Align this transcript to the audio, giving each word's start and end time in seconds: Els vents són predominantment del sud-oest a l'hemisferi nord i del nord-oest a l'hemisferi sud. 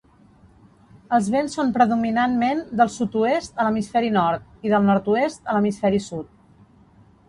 Els 1.17 1.29
vents 1.35 1.57
són 1.59 1.69
predominantment 1.75 2.65
del 2.81 2.93
sud-oest 2.95 3.63
a 3.65 3.69
l'hemisferi 3.69 4.13
nord 4.19 4.69
i 4.69 4.77
del 4.77 4.93
nord-oest 4.93 5.49
a 5.49 5.59
l'hemisferi 5.61 6.07
sud. 6.13 6.39